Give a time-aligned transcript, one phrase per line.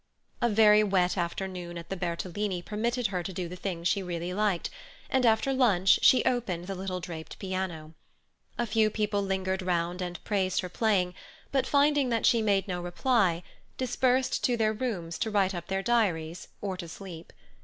[0.41, 4.33] A very wet afternoon at the Bertolini permitted her to do the thing she really
[4.33, 4.71] liked,
[5.11, 7.93] and after lunch she opened the little draped piano.
[8.57, 11.13] A few people lingered round and praised her playing,
[11.51, 13.43] but finding that she made no reply,
[13.77, 17.31] dispersed to their rooms to write up their diaries or to sleep.